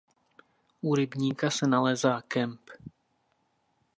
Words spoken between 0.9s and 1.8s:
rybníka se